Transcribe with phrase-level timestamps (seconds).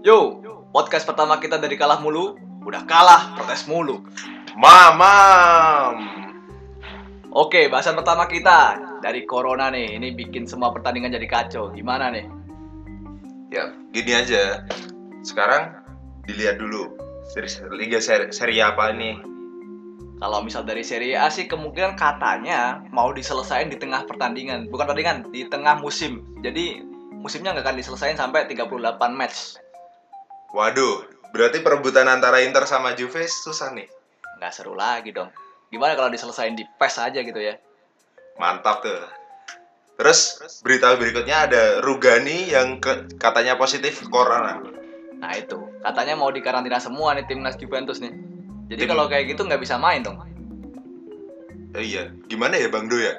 [0.00, 0.40] Yo,
[0.72, 2.32] podcast pertama kita dari kalah mulu,
[2.64, 4.00] udah kalah protes mulu.
[4.56, 6.08] Mamam.
[7.28, 10.00] Oke, bahasan pertama kita dari corona nih.
[10.00, 11.68] Ini bikin semua pertandingan jadi kacau.
[11.76, 12.24] Gimana nih?
[13.52, 14.64] Ya, gini aja.
[15.20, 15.76] Sekarang
[16.24, 16.96] dilihat dulu
[17.36, 19.20] seri liga seri, seri apa nih?
[20.16, 25.28] Kalau misal dari Serie A sih kemungkinan katanya mau diselesaikan di tengah pertandingan, bukan pertandingan,
[25.28, 26.24] di tengah musim.
[26.40, 26.88] Jadi
[27.20, 29.60] musimnya nggak akan diselesaikan sampai 38 match.
[30.50, 33.86] Waduh, berarti perebutan antara Inter sama Juve susah nih.
[34.38, 35.30] Nggak seru lagi dong.
[35.70, 37.54] Gimana kalau diselesain di PES aja gitu ya?
[38.34, 38.98] Mantap tuh.
[39.94, 44.58] Terus berita berikutnya ada Rugani yang ke- katanya positif corona.
[45.20, 48.10] Nah itu, katanya mau dikarantina semua nih timnas Juventus nih.
[48.72, 50.18] Jadi Tim- kalau kayak gitu nggak bisa main dong.
[51.70, 53.14] Eh, iya, gimana ya Bang Do ya?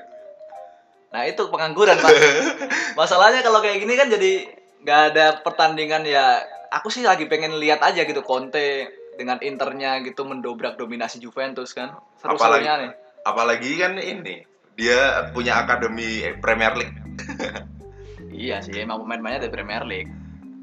[1.13, 2.11] Nah itu pengangguran pak.
[2.99, 4.47] Masalahnya kalau kayak gini kan jadi
[4.83, 6.41] nggak ada pertandingan ya.
[6.71, 8.87] Aku sih lagi pengen lihat aja gitu Conte
[9.19, 11.99] dengan Internya gitu mendobrak dominasi Juventus kan.
[12.23, 12.91] Seru-serunya nih.
[13.27, 14.47] Apalagi kan ini
[14.79, 16.97] dia punya akademi Premier League.
[18.31, 20.09] Iya sih emang pemain-pemainnya dari Premier League.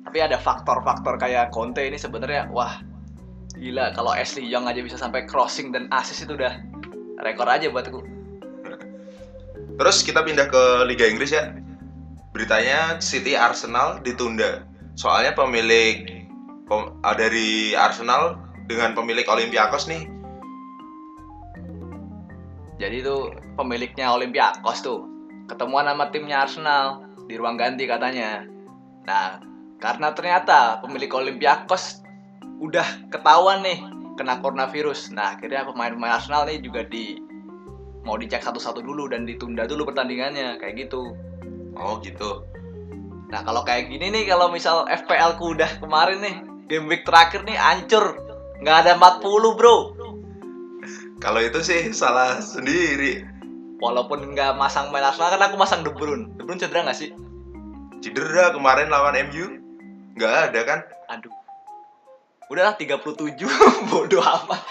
[0.03, 2.81] Tapi ada faktor-faktor kayak Conte ini sebenarnya wah
[3.55, 6.59] gila kalau Ashley Young aja bisa sampai crossing dan assist itu udah
[7.23, 8.01] rekor aja buatku.
[9.79, 11.55] Terus kita pindah ke Liga Inggris ya.
[12.39, 14.63] Beritanya City Arsenal ditunda.
[14.95, 16.07] Soalnya pemilik
[16.71, 18.39] pem- ah, dari Arsenal
[18.71, 20.07] dengan pemilik Olympiakos nih.
[22.79, 25.03] Jadi itu pemiliknya Olympiakos tuh
[25.51, 28.47] ketemuan sama timnya Arsenal di ruang ganti katanya.
[29.03, 29.43] Nah,
[29.83, 32.07] karena ternyata pemilik Olympiakos
[32.63, 33.83] udah ketahuan nih
[34.15, 35.11] kena coronavirus.
[35.11, 37.19] Nah, akhirnya pemain-pemain Arsenal nih juga di
[38.07, 41.19] mau dicek satu-satu dulu dan ditunda dulu pertandingannya kayak gitu.
[41.79, 42.43] Oh gitu.
[43.29, 46.37] Nah, kalau kayak gini nih kalau misal FPL ku udah kemarin nih
[46.69, 48.19] game week terakhir nih hancur.
[48.59, 49.77] nggak ada 40, Bro.
[51.23, 53.23] Kalau itu sih salah sendiri.
[53.79, 56.27] Walaupun nggak masang main Arsenal kan aku masang De Bruyne.
[56.35, 57.15] De Bruyne cedera nggak sih?
[58.03, 59.63] Cedera kemarin lawan MU.
[60.19, 60.81] Nggak ada kan?
[61.15, 61.31] Aduh.
[62.51, 63.07] Udahlah 37
[63.95, 64.63] bodoh amat.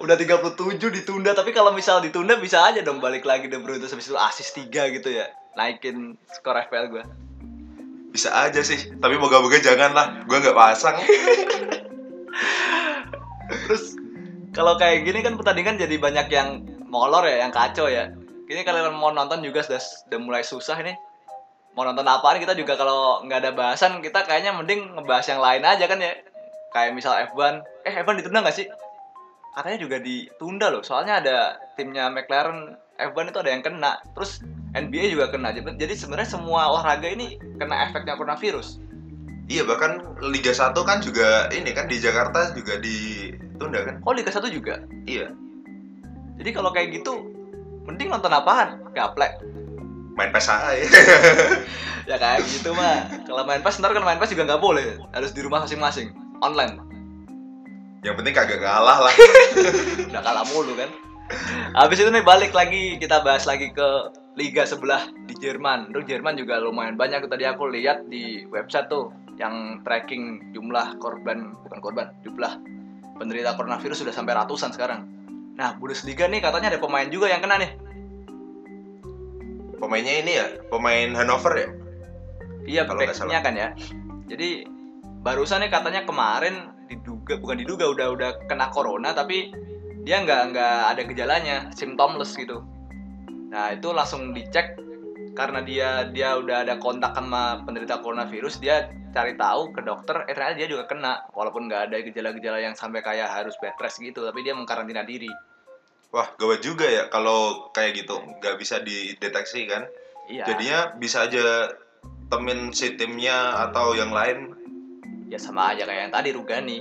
[0.00, 3.92] Udah 37 ditunda tapi kalau misal ditunda bisa aja dong balik lagi De Bruyne terus
[3.92, 5.28] habis itu assist 3 gitu ya.
[5.54, 7.04] Naikin skor FPL gue.
[8.14, 8.94] Bisa aja sih.
[8.98, 10.06] Tapi moga-moga jangan lah.
[10.26, 10.98] Gue nggak pasang.
[13.66, 13.98] Terus
[14.54, 18.14] kalau kayak gini kan pertandingan jadi banyak yang molor ya, yang kacau ya.
[18.46, 20.94] Ini kalian mau nonton juga sudah sudah mulai susah nih.
[21.74, 25.66] Mau nonton apaan kita juga kalau nggak ada bahasan kita kayaknya mending ngebahas yang lain
[25.66, 26.14] aja kan ya.
[26.70, 27.66] Kayak misal F1.
[27.82, 28.66] Eh F1 ditunda nggak sih?
[29.58, 30.86] Katanya juga ditunda loh.
[30.86, 31.36] Soalnya ada
[31.74, 33.98] timnya McLaren F1 itu ada yang kena.
[34.14, 34.38] Terus
[34.74, 35.54] NBA juga kena.
[35.54, 38.82] Jadi jadi sebenarnya semua olahraga ini kena efeknya coronavirus.
[39.44, 43.94] iya bahkan Liga 1 kan juga ini kan di Jakarta juga ditunda kan?
[44.08, 44.80] Oh Liga 1 juga?
[45.04, 45.36] Iya.
[46.40, 47.28] Jadi kalau kayak gitu,
[47.84, 48.80] mending nonton apaan?
[48.96, 49.38] Gaplek.
[50.16, 50.72] Main PES aja.
[52.04, 53.08] Ya kayak gitu mah.
[53.24, 55.00] Kalau main PES, ntar kan main PES juga nggak boleh.
[55.16, 56.12] Harus di rumah masing-masing.
[56.44, 56.76] Online.
[58.04, 59.14] Yang penting kagak kalah lah.
[60.12, 60.92] Udah kalah mulu kan.
[61.72, 63.88] Habis itu nih balik lagi, kita bahas lagi ke
[64.34, 65.94] liga sebelah di Jerman.
[65.94, 67.26] Tuh Jerman juga lumayan banyak.
[67.26, 72.58] Tadi aku lihat di website tuh yang tracking jumlah korban, bukan korban, jumlah
[73.18, 75.06] penderita coronavirus sudah sampai ratusan sekarang.
[75.54, 77.70] Nah, Bundesliga nih katanya ada pemain juga yang kena nih.
[79.78, 81.68] Pemainnya ini ya, pemain Hannover ya?
[82.64, 83.68] Iya, backnya kan ya.
[84.26, 84.66] Jadi
[85.22, 89.52] barusan nih katanya kemarin diduga bukan diduga udah udah kena corona tapi
[90.04, 92.64] dia nggak nggak ada gejalanya, symptomless gitu.
[93.54, 94.74] Nah itu langsung dicek
[95.38, 100.34] karena dia dia udah ada kontak sama penderita coronavirus dia cari tahu ke dokter eh
[100.34, 104.26] ternyata dia juga kena walaupun nggak ada gejala-gejala yang sampai kayak harus bed rest gitu
[104.26, 105.30] tapi dia mengkarantina diri
[106.14, 108.14] Wah, gawat juga ya kalau kayak gitu.
[108.38, 109.82] Nggak bisa dideteksi kan?
[110.30, 111.74] iya Jadinya bisa aja
[112.30, 114.54] temen si timnya atau yang lain.
[115.28, 116.78] ya sama aja kayak yang tadi Rugani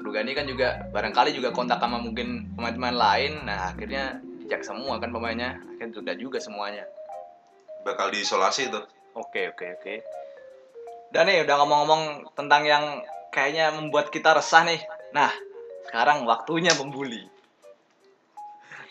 [0.00, 5.12] Rugani kan juga barangkali juga kontak sama mungkin pemain-pemain lain nah akhirnya dicek semua kan
[5.12, 5.60] pemainnya.
[5.60, 6.88] Akhirnya sudah juga semuanya.
[7.84, 8.88] Bakal diisolasi tuh.
[9.12, 9.94] oke oke oke.
[11.12, 14.80] Dan nih udah ngomong-ngomong tentang yang kayaknya membuat kita resah nih.
[15.12, 15.28] Nah
[15.84, 17.28] sekarang waktunya membuli.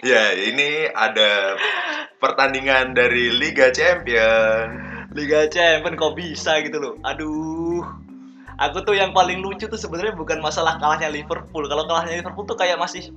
[0.06, 1.57] Ya, ini ada
[2.21, 4.77] pertandingan dari Liga Champion.
[5.18, 6.94] Liga Champions kok bisa gitu loh?
[7.01, 7.81] Aduh.
[8.62, 11.65] Aku tuh yang paling lucu tuh sebenarnya bukan masalah kalahnya Liverpool.
[11.65, 13.09] Kalau kalahnya Liverpool tuh kayak masih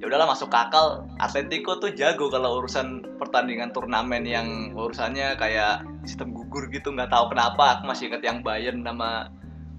[0.00, 6.32] ya udahlah masuk akal Atletico tuh jago kalau urusan pertandingan turnamen yang urusannya kayak sistem
[6.32, 9.28] gugur gitu nggak tahu kenapa aku masih ingat yang Bayern sama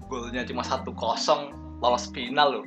[0.06, 1.50] golnya cuma satu kosong
[1.82, 2.66] lolos final loh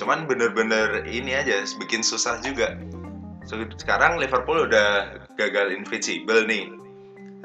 [0.00, 2.72] Cuman bener-bener ini aja bikin susah juga.
[3.76, 6.72] Sekarang Liverpool udah gagal invincible nih.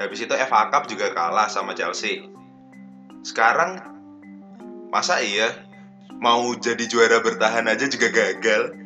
[0.00, 2.24] Habis itu FA Cup juga kalah sama Chelsea.
[3.20, 3.76] Sekarang
[4.88, 5.52] masa iya
[6.16, 8.85] mau jadi juara bertahan aja juga gagal?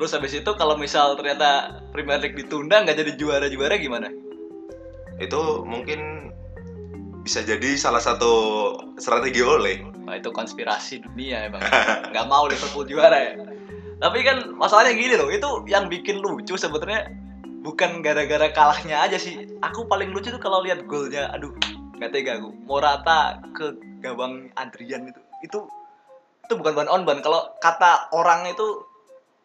[0.00, 4.08] Terus habis itu kalau misal ternyata Premier League ditunda nggak jadi juara-juara gimana
[5.20, 6.32] Itu mungkin
[7.20, 8.32] bisa jadi salah satu
[8.96, 9.84] strategi oleh.
[10.08, 11.60] Wah itu konspirasi dunia emang
[12.16, 13.32] nggak mau Liverpool juara ya.
[14.00, 17.12] Tapi kan masalahnya gini loh, itu yang bikin lucu sebenarnya
[17.60, 19.44] bukan gara-gara kalahnya aja sih.
[19.60, 21.52] Aku paling lucu tuh kalau lihat golnya, aduh
[22.00, 22.56] nggak tega aku.
[22.64, 25.58] Morata ke gawang Adrian itu, itu
[26.48, 27.20] itu bukan one on one.
[27.20, 28.88] Kalau kata orang itu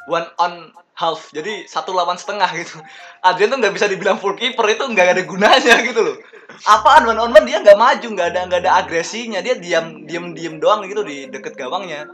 [0.08, 2.80] one on half, jadi satu lawan setengah gitu.
[3.26, 6.18] Adrian tuh nggak bisa dibilang full keeper itu nggak ada gunanya gitu loh.
[6.64, 10.32] Apaan one on one dia nggak maju, nggak ada nggak ada agresinya, dia diam diam
[10.32, 12.08] diam doang gitu di deket gawangnya.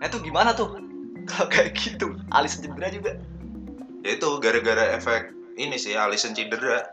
[0.00, 0.78] Nah itu gimana tuh?
[1.28, 3.16] Kalau kayak gitu, Alis cedera juga.
[4.04, 6.84] Ya itu gara-gara efek ini sih Alisson cedera.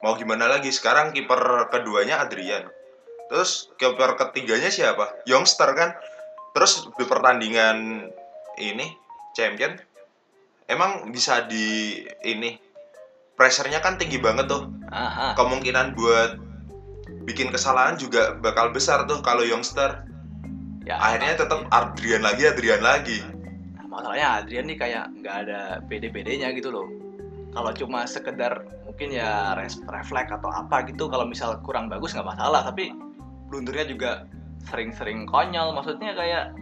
[0.00, 0.72] Mau gimana lagi?
[0.72, 2.64] Sekarang kiper keduanya Adrian.
[3.28, 5.22] Terus kiper ketiganya siapa?
[5.28, 5.92] Youngster kan.
[6.56, 8.08] Terus di pertandingan
[8.58, 8.86] ini
[9.36, 9.76] champion
[10.70, 12.54] emang bisa di ini
[13.34, 14.70] pressernya kan tinggi banget tuh.
[14.94, 15.34] Aha.
[15.34, 16.38] Kemungkinan buat
[17.26, 20.06] bikin kesalahan juga bakal besar tuh kalau youngster.
[20.86, 23.20] Ya, Akhirnya tetap Adrian lagi, Adrian lagi.
[23.76, 26.88] Nah, masalahnya Adrian nih kayak nggak ada PD-PD-nya gitu loh.
[27.50, 29.54] Kalau cuma sekedar mungkin ya
[29.90, 32.64] refleks atau apa gitu, kalau misal kurang bagus nggak masalah.
[32.66, 32.94] Tapi
[33.50, 34.10] blundernya juga
[34.70, 35.74] sering-sering konyol.
[35.76, 36.54] Maksudnya kayak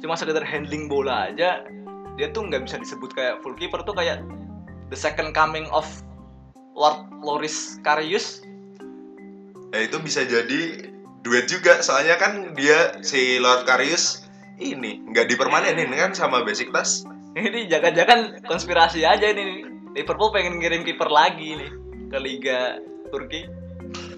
[0.00, 1.64] cuma sekedar handling bola aja,
[2.16, 4.24] dia tuh nggak bisa disebut kayak full keeper tuh kayak
[4.88, 5.84] the second coming of
[6.72, 8.40] Lord Loris Karius.
[9.76, 10.88] Ya itu bisa jadi
[11.20, 14.24] duet juga soalnya kan dia si Lord Karius
[14.56, 17.04] ini nggak dipermanenin kan sama Besiktas.
[17.36, 19.68] Ini jangan-jangan konspirasi aja ini.
[19.92, 21.70] Liverpool pengen ngirim kiper lagi nih
[22.08, 22.80] ke Liga
[23.12, 23.44] Turki.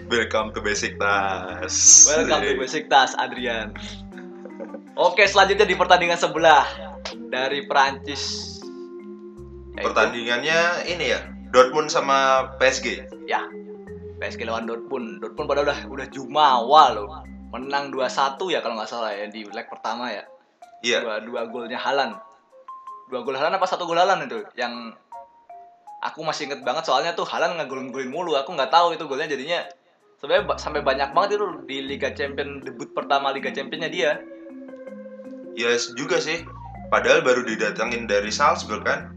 [0.06, 2.06] Welcome to Besiktas.
[2.06, 3.75] Welcome to Besiktas, Adrian.
[4.99, 6.88] Oke, selanjutnya di pertandingan sebelah
[7.28, 8.56] dari Prancis.
[9.76, 10.58] Yaitu- Pertandingannya
[10.90, 13.06] ini ya Dortmund sama PSG.
[13.25, 13.46] Ya,
[14.19, 15.22] PSG lawan Dortmund.
[15.22, 17.08] Dortmund pada udah udah jumawa loh.
[17.48, 20.25] Menang 2-1 ya kalau nggak salah ya di leg pertama ya.
[20.84, 21.00] Iya.
[21.00, 22.12] Dua, dua golnya Halan.
[23.08, 24.44] Dua gol Halan apa satu gol Halan itu?
[24.52, 24.92] Yang
[26.04, 28.36] aku masih inget banget soalnya tuh Halan ngegolin-golin mulu.
[28.36, 29.64] Aku nggak tahu itu golnya jadinya
[30.20, 34.20] sebenarnya sampai banyak banget itu di Liga Champion debut pertama Liga Championnya dia.
[35.56, 36.44] Ya juga sih.
[36.88, 39.12] Padahal baru didatangin dari Salzburg kan.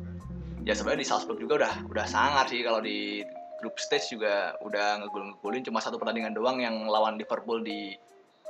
[0.61, 2.61] ya sebenarnya di Salzburg juga udah udah sangat sih.
[2.61, 3.23] Kalau di
[3.63, 7.95] group stage juga udah ngegol ngegolin cuma satu pertandingan doang yang lawan Liverpool di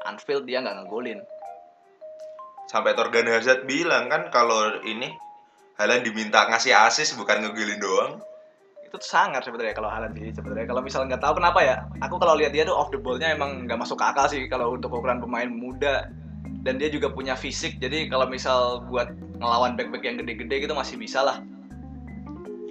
[0.09, 1.21] Anfield dia nggak ngegolin.
[2.71, 5.13] Sampai Torgan Hazard bilang kan kalau ini
[5.77, 8.13] Haaland diminta ngasih asis bukan ngegolin doang.
[8.91, 10.67] itu sangat sebenarnya kalau Haaland sih sebenarnya.
[10.67, 13.63] Kalau misalnya nggak tahu kenapa ya aku kalau lihat dia tuh off the ballnya emang
[13.63, 16.11] nggak masuk akal sih kalau untuk ukuran pemain muda
[16.61, 20.97] dan dia juga punya fisik jadi kalau misal buat ngelawan back-back yang gede-gede gitu masih
[20.97, 21.41] bisa lah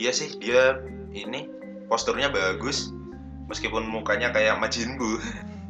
[0.00, 0.80] Iya sih dia
[1.12, 1.44] ini
[1.92, 2.88] posturnya bagus
[3.52, 5.20] meskipun mukanya kayak Majin Buu.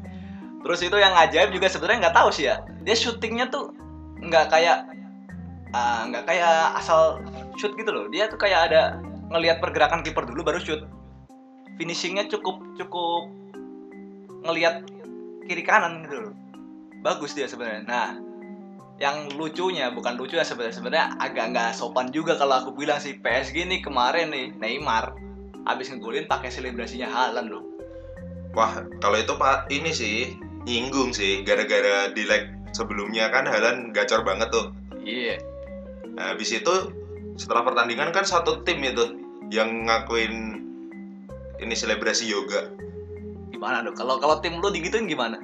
[0.62, 2.62] Terus itu yang ajaib juga sebenarnya nggak tahu sih ya.
[2.86, 3.74] Dia syutingnya tuh
[4.22, 4.86] nggak kayak
[5.74, 7.18] ah, nggak kayak asal
[7.58, 8.06] shoot gitu loh.
[8.06, 9.02] Dia tuh kayak ada
[9.34, 10.86] ngelihat pergerakan kiper dulu baru shoot.
[11.74, 13.26] Finishingnya cukup cukup
[14.46, 14.86] ngelihat
[15.50, 16.32] kiri kanan gitu loh.
[17.00, 17.83] Bagus dia sebenarnya.
[17.88, 18.09] Nah,
[19.00, 23.16] yang lucunya bukan lucu ya sebenarnya sebenarnya agak nggak sopan juga kalau aku bilang sih
[23.16, 25.16] PSG nih kemarin nih Neymar
[25.64, 27.64] habis ngegolin pakai selebrasinya Haaland loh.
[28.52, 30.37] Wah, kalau itu Pak ini sih
[30.69, 34.76] nyinggung sih gara-gara di leg sebelumnya kan Haaland gacor banget tuh.
[35.00, 35.40] Iya.
[36.12, 36.92] Nah, habis itu
[37.40, 39.16] setelah pertandingan kan satu tim itu
[39.49, 40.61] yang ngakuin
[41.61, 42.69] ini selebrasi yoga.
[43.50, 45.37] gimana dong kalau kalau tim lu digituin gimana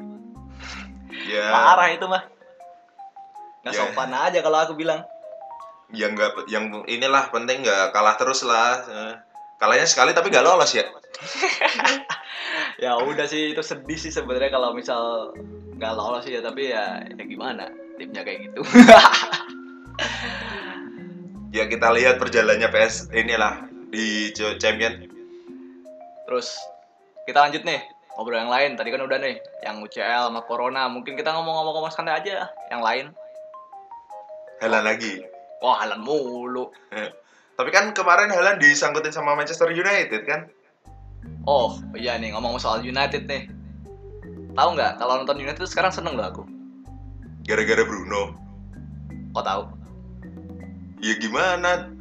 [1.25, 2.23] Ya, parah itu mah
[3.63, 3.81] nggak Ya.
[3.83, 5.03] sopan aja kalau aku bilang
[5.91, 8.83] yang nggak yang inilah penting nggak kalah terus lah.
[8.83, 9.15] Eh,
[9.57, 10.85] Kalahnya sekali tapi nggak lolos ya.
[12.85, 15.33] ya udah sih itu sedih sih sebenarnya kalau misal
[15.73, 17.65] nggak lolos sih ya tapi ya ya gimana
[17.97, 18.61] timnya kayak gitu
[21.49, 25.09] Ya kita lihat perjalannya PS inilah di Ch- Champion.
[26.27, 26.53] terus
[27.25, 27.81] kita lanjut nih
[28.17, 32.17] ngobrol yang lain tadi kan udah nih yang UCL sama Corona mungkin kita ngomong-ngomong santai
[32.21, 33.13] aja yang lain
[34.65, 35.21] Haaland lagi.
[35.61, 36.73] wah halan mulu
[37.57, 40.49] Tapi kan kemarin Haaland disangkutin sama Manchester United kan?
[41.45, 43.53] oh iya nih ngomong soal United nih
[44.57, 46.43] tahu nggak kalau nonton United sekarang seneng loh aku
[47.47, 48.35] gara-gara Bruno.
[49.31, 49.63] Kok tahu?
[51.05, 51.93] Ya gimana?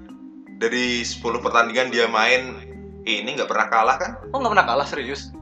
[0.58, 2.64] Dari 10 pertandingan dia main
[3.06, 4.12] ini nggak pernah kalah kan?
[4.34, 5.35] Oh nggak pernah kalah serius?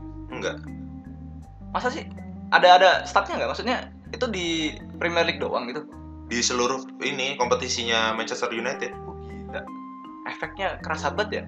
[0.43, 0.57] Enggak.
[1.71, 2.03] Masa sih?
[2.51, 3.51] Ada ada statnya nggak?
[3.55, 3.77] Maksudnya
[4.11, 5.87] itu di Premier League doang gitu?
[6.27, 8.91] Di seluruh ini kompetisinya Manchester United.
[9.07, 9.63] Oh, gila.
[10.27, 11.43] Efeknya kerasa banget ya.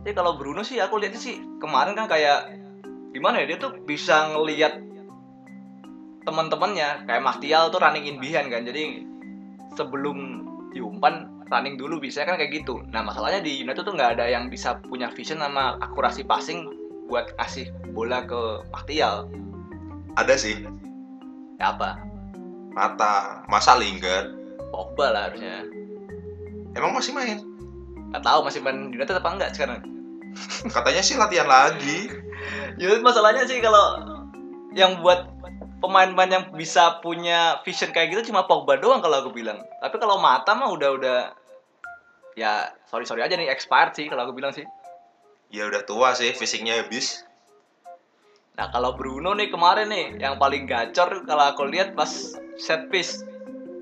[0.00, 2.56] Jadi kalau Bruno sih aku lihatnya sih kemarin kan kayak
[3.12, 4.80] gimana ya dia tuh bisa ngelihat
[6.24, 8.64] teman-temannya kayak Martial tuh running in behind kan.
[8.64, 9.04] Jadi
[9.76, 12.80] sebelum diumpan running dulu bisa kan kayak gitu.
[12.88, 16.79] Nah masalahnya di United tuh nggak ada yang bisa punya vision sama akurasi passing
[17.10, 19.26] buat kasih bola ke Martial.
[20.14, 20.62] Ada sih,
[21.60, 22.00] Ya apa?
[22.72, 24.32] Mata, masa Lingard.
[24.72, 25.68] Pogba lah harusnya.
[26.72, 27.44] Emang masih main?
[28.14, 29.84] Nggak tahu masih main di United apa enggak sekarang.
[30.74, 32.08] Katanya sih latihan lagi.
[32.80, 34.00] Ya masalahnya sih kalau
[34.72, 35.28] yang buat
[35.84, 39.60] pemain-pemain yang bisa punya vision kayak gitu cuma Pogba doang kalau aku bilang.
[39.84, 41.36] Tapi kalau Mata mah udah-udah
[42.40, 44.64] ya sorry sorry aja nih expired sih kalau aku bilang sih.
[45.50, 47.26] Ya udah tua sih, fisiknya habis.
[48.54, 53.26] Nah kalau Bruno nih kemarin nih yang paling gacor kalau aku lihat pas set piece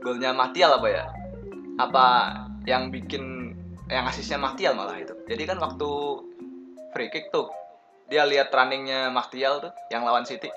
[0.00, 1.04] golnya Martial apa ya?
[1.76, 2.04] Apa
[2.64, 3.52] yang bikin
[3.92, 5.12] yang asisnya Martial malah itu.
[5.28, 5.88] Jadi kan waktu
[6.96, 7.52] free kick tuh
[8.08, 10.48] dia lihat runningnya Martial tuh yang lawan City.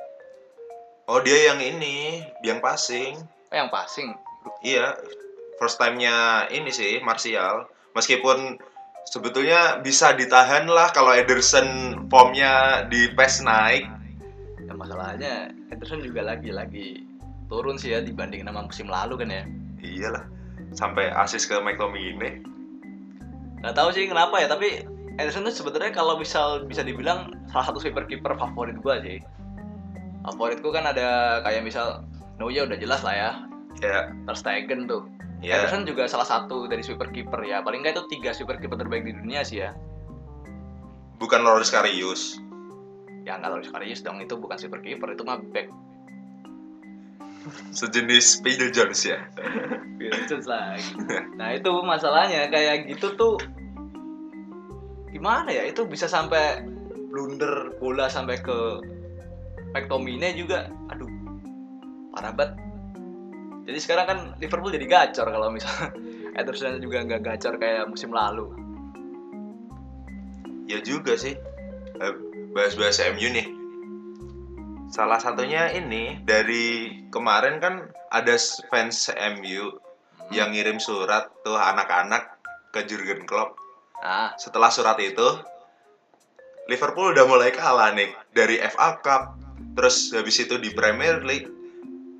[1.11, 3.19] Oh dia yang ini, yang passing.
[3.51, 4.15] Oh, yang passing.
[4.63, 4.95] Iya,
[5.59, 7.67] first time-nya ini sih Martial.
[7.91, 8.55] Meskipun
[9.09, 11.67] sebetulnya bisa ditahan lah kalau Ederson
[12.07, 13.83] formnya di PES naik.
[14.65, 15.33] Ya masalahnya
[15.73, 17.05] Ederson juga lagi-lagi
[17.51, 19.43] turun sih ya dibanding sama musim lalu kan ya.
[19.81, 20.23] Iyalah,
[20.77, 22.45] sampai asis ke McTominay.
[23.61, 24.85] Gak tahu sih kenapa ya, tapi
[25.19, 29.19] Ederson tuh sebenarnya kalau misal bisa dibilang salah satu sweeper kiper favorit gua sih.
[30.21, 32.05] Favoritku kan ada kayak misal
[32.37, 33.31] Neuer udah jelas lah ya.
[33.81, 35.05] Ya, Ter Stegen tuh.
[35.41, 35.61] Ya.
[35.61, 37.65] Ederson juga salah satu dari sweeper kiper ya.
[37.65, 39.75] Paling nggak itu tiga sweeper kiper terbaik di dunia sih ya.
[41.17, 42.39] Bukan Loris Karius.
[43.25, 45.69] Ya nggak Loris Karius dong itu bukan sweeper kiper itu mah back
[47.73, 49.17] Sejenis Phil Jones ya.
[49.97, 50.97] Vincent lagi.
[51.37, 53.37] Nah itu masalahnya kayak gitu tuh
[55.11, 56.65] gimana ya itu bisa sampai
[57.11, 58.81] blunder bola sampai ke
[59.75, 61.11] McTominay juga aduh
[62.15, 62.70] parah banget
[63.67, 65.93] jadi sekarang kan Liverpool jadi gacor kalau misalnya
[66.39, 68.51] Ederson juga nggak gacor kayak musim lalu
[70.71, 71.35] Ya juga sih.
[71.99, 72.13] Eh,
[72.55, 73.47] Bahas-bahas MU nih.
[74.91, 78.35] Salah satunya ini dari kemarin kan ada
[78.71, 79.79] fans MU
[80.31, 82.39] yang ngirim surat tuh anak-anak
[82.71, 83.55] ke Jurgen Klopp.
[84.03, 85.39] nah Setelah surat itu,
[86.67, 89.39] Liverpool udah mulai kalah nih dari FA Cup,
[89.75, 91.51] terus habis itu di Premier League,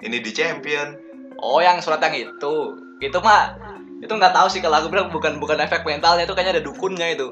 [0.04, 0.96] ini di Champion.
[1.42, 2.56] Oh yang surat yang itu.
[3.02, 3.58] Itu mah
[4.02, 7.08] itu nggak tahu sih kalau aku bilang bukan bukan efek mentalnya itu kayaknya ada dukunnya
[7.18, 7.28] itu.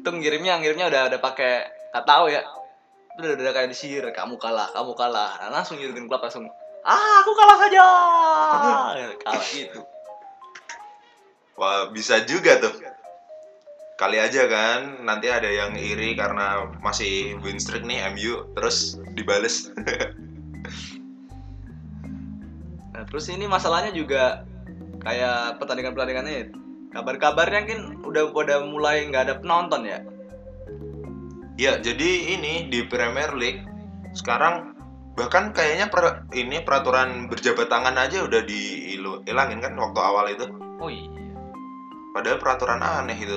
[0.00, 2.42] Itu ngirimnya ngirimnya udah udah pakai nggak tahu ya.
[3.18, 5.36] Itu udah, udah kayak disihir kamu kalah kamu kalah.
[5.42, 6.46] Nah, langsung Jurgen Klopp langsung
[6.86, 7.86] ah aku kalah saja.
[9.26, 9.80] Kalah gitu.
[11.60, 12.72] Wah, bisa juga tuh.
[14.00, 19.68] Kali aja kan, nanti ada yang iri karena masih win streak nih MU, terus dibales.
[23.10, 24.46] terus ini masalahnya juga
[25.00, 26.54] kayak pertandingan pertandingannya
[26.90, 30.00] kabar-kabarnya kan udah pada mulai nggak ada penonton ya
[31.58, 33.60] Ya, jadi ini di Premier League
[34.16, 34.72] sekarang
[35.12, 40.48] bahkan kayaknya per- ini peraturan berjabat tangan aja udah dihilangin kan waktu awal itu.
[40.80, 41.04] oh iya
[42.16, 43.36] Padahal peraturan aneh itu.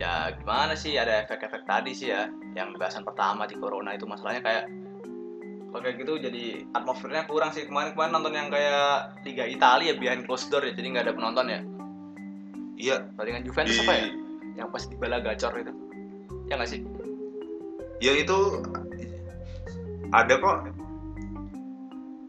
[0.00, 4.40] ya gimana sih ada efek-efek tadi sih ya yang bahasan pertama di corona itu masalahnya
[4.40, 4.64] kayak
[5.70, 7.64] kalau kayak gitu jadi atmosfernya kurang sih.
[7.70, 11.14] Kemarin kemarin nonton yang kayak Liga Italia ya behind closed door ya jadi nggak ada
[11.14, 11.60] penonton ya?
[12.80, 14.06] Iya, pertandingan Juventus di apa ya?
[14.58, 15.72] Yang pas di bala gacor itu.
[16.50, 16.80] Ya nggak sih?
[18.02, 18.38] Ya itu
[20.10, 20.58] ada kok.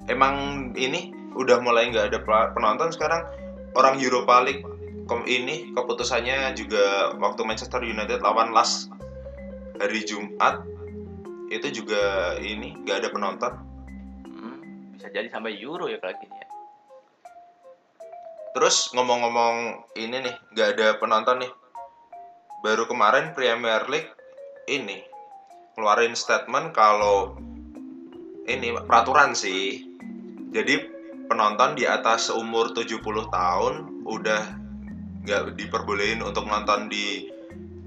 [0.06, 0.36] Emang
[0.78, 3.26] ini udah mulai nggak ada pe- penonton sekarang.
[3.74, 4.68] Orang Europa League
[5.08, 8.92] kom ini keputusannya juga waktu Manchester United lawan Las
[9.80, 10.62] hari Jumat
[11.52, 13.54] itu juga ini nggak ada penonton.
[14.24, 16.48] Hmm, bisa jadi sampai Euro ya kalau gini ya
[18.52, 21.52] Terus ngomong-ngomong ini nih, nggak ada penonton nih.
[22.64, 24.12] Baru kemarin Premier League
[24.68, 25.08] ini
[25.80, 27.40] ngeluarin statement kalau
[28.52, 29.88] ini peraturan sih.
[30.52, 30.84] Jadi
[31.32, 33.00] penonton di atas umur 70
[33.32, 34.44] tahun udah
[35.24, 37.32] nggak diperbolehin untuk nonton di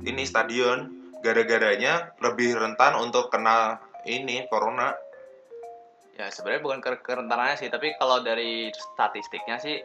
[0.09, 0.93] ini stadion
[1.25, 4.93] gara-garanya lebih rentan untuk kena ini corona.
[6.14, 9.83] ya sebenarnya bukan ke kerentanannya sih tapi kalau dari statistiknya sih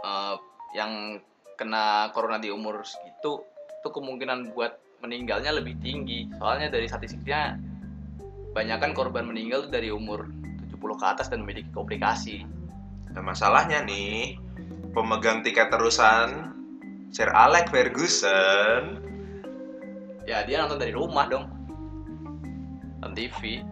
[0.00, 0.34] eh,
[0.72, 1.20] yang
[1.60, 7.60] kena corona di umur segitu itu kemungkinan buat meninggalnya lebih tinggi soalnya dari statistiknya
[8.56, 10.24] banyakkan korban meninggal dari umur
[10.72, 12.48] 70 ke atas dan memiliki komplikasi
[13.10, 14.38] Nah, masalahnya nih,
[14.94, 16.54] pemegang tiket terusan
[17.10, 19.02] Sir Alex Ferguson
[20.28, 21.46] ya dia nonton dari rumah dong.
[23.00, 23.64] Nonton TV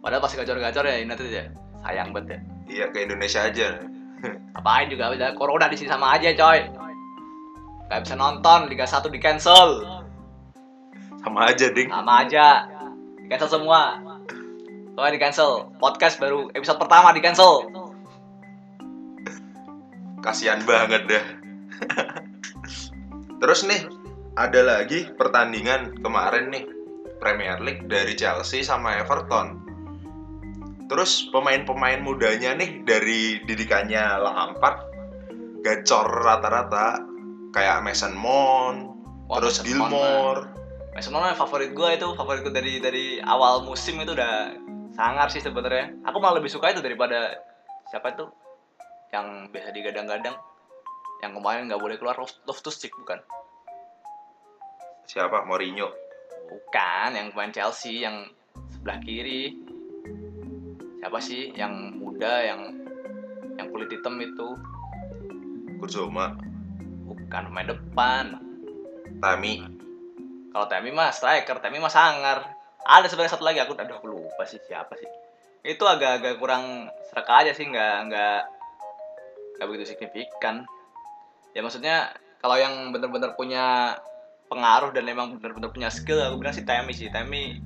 [0.00, 1.44] padahal pasti gacor-gacor ya United ya
[1.82, 2.38] sayang banget ya.
[2.66, 3.68] Iya ke Indonesia aja.
[4.58, 6.60] apain juga udah corona di sini sama aja coy.
[7.86, 9.86] Gak bisa nonton Liga 1 di cancel.
[11.22, 11.90] Sama aja, Ding.
[11.90, 12.66] sama aja.
[13.22, 14.02] Di cancel semua.
[14.94, 15.70] Soalnya di cancel.
[15.78, 17.70] Podcast baru episode pertama di cancel.
[20.18, 21.24] Kasihan banget dah.
[23.42, 23.86] Terus nih,
[24.36, 26.64] ada lagi pertandingan kemarin nih
[27.16, 29.64] Premier League dari Chelsea sama Everton.
[30.86, 34.92] Terus pemain-pemain mudanya nih dari didikannya Lampard
[35.64, 37.00] gacor rata-rata
[37.50, 38.94] kayak Mason Mount,
[39.26, 40.42] Wah, terus Mason Mount Gilmore.
[40.94, 44.52] Mason Mount favorit gue itu favorit gue dari dari awal musim itu udah
[44.94, 47.40] sangar sih sebenarnya aku malah lebih suka itu daripada
[47.88, 48.28] siapa itu
[49.10, 50.36] yang biasa digadang-gadang
[51.24, 53.20] yang kemarin nggak boleh keluar Loftus Cheek bukan
[55.06, 55.46] Siapa?
[55.46, 55.88] Mourinho.
[56.46, 58.22] bukan yang pemain Chelsea yang
[58.70, 59.58] sebelah kiri
[61.02, 62.70] siapa sih yang muda yang
[63.58, 64.54] yang kulit hitam itu
[65.82, 66.38] Kurzoma,
[67.04, 68.24] bukan pemain depan
[69.20, 69.64] Tami.
[70.52, 72.48] Kalau Temi mah striker, Temi mah sangar.
[72.86, 75.08] Ada sebenarnya satu lagi aku aduh aku lupa sih siapa sih.
[75.66, 78.40] Itu agak-agak kurang serak aja sih, nggak nggak
[79.56, 80.64] nggak begitu signifikan.
[81.52, 83.96] Ya maksudnya kalau yang bener-bener punya
[84.46, 87.08] pengaruh dan emang bener-bener punya skill, aku bilang sih Temi sih.
[87.10, 87.60] Temi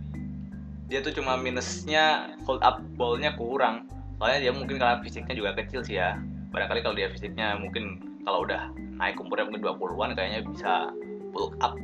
[0.90, 3.86] dia tuh cuma minusnya hold up ballnya kurang.
[4.18, 6.18] Soalnya dia mungkin karena fisiknya juga kecil sih ya.
[6.50, 10.92] Barangkali kalau dia fisiknya mungkin kalau udah naik umurnya mungkin 20-an kayaknya bisa
[11.32, 11.78] pull up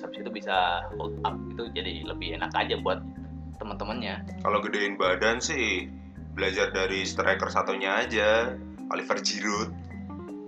[0.00, 3.00] habis itu bisa hold up itu jadi lebih enak aja buat
[3.56, 5.88] teman-temannya Kalau gedein badan sih
[6.34, 8.58] belajar dari striker satunya aja,
[8.90, 9.70] Oliver Giroud.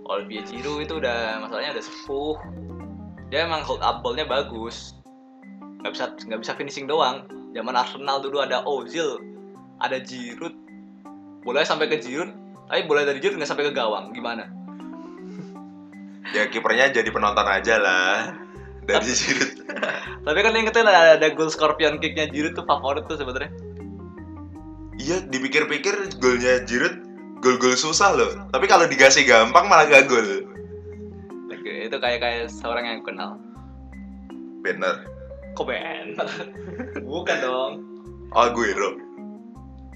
[0.07, 2.37] Olivier Giroud itu udah masalahnya udah sepuh
[3.31, 4.95] dia emang hold up ballnya bagus.
[5.83, 7.27] Nggak bisa nggak bisa finishing doang.
[7.55, 9.19] Zaman Arsenal dulu ada Ozil
[9.83, 10.55] ada Giroud.
[11.43, 12.31] Boleh sampai ke Giroud
[12.67, 14.15] tapi boleh dari Giroud nggak sampai ke gawang.
[14.15, 14.47] Gimana?
[16.35, 18.35] Ya kipernya jadi penonton aja lah.
[18.83, 19.63] Dari Giroud.
[20.27, 23.55] tapi kan ingetin ada, ada goal scorpion kicknya Giroud tuh favorit tuh sebenarnya
[24.97, 27.07] Iya, dipikir-pikir golnya Giroud
[27.45, 28.33] gol-gol susah loh.
[28.51, 30.56] Tapi kalau dikasih gampang malah gak gol.
[31.67, 33.43] Oke, itu kayak kayak seorang yang aku kenal
[34.63, 35.03] Bener.
[35.59, 36.15] kok bener
[37.11, 37.75] bukan dong
[38.31, 38.95] Aguero.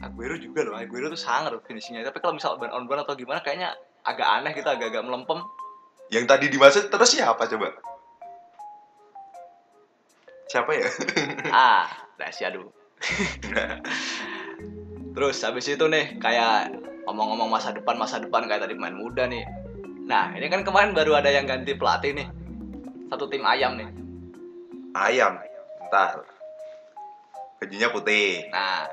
[0.02, 2.10] Aguero juga loh, Aguero tuh sangar finishingnya.
[2.10, 5.38] Tapi kalau misal ban on ban atau gimana, kayaknya agak aneh gitu, agak-agak melempem.
[6.10, 7.70] Yang tadi dimaksud terus siapa coba?
[10.50, 10.90] Siapa ya?
[11.54, 11.86] ah,
[12.18, 12.74] rahasia dulu.
[15.14, 16.72] Terus habis itu nih, kayak
[17.04, 19.59] ngomong-ngomong masa depan, masa depan kayak tadi main muda nih.
[20.10, 22.26] Nah, ini kan kemarin baru ada yang ganti pelatih nih.
[23.14, 23.86] Satu tim ayam nih.
[24.98, 25.38] Ayam.
[25.86, 26.26] Ntar.
[27.62, 28.50] Bajunya putih.
[28.50, 28.90] Nah,